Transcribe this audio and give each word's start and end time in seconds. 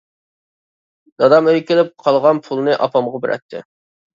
دادام 1.23 1.49
ئۆيگە 1.51 1.67
كېلىپ 1.73 1.93
قالغان 2.07 2.43
پۇلنى 2.49 2.77
ئاپامغا 2.79 3.25
بېرەتتى. 3.27 3.63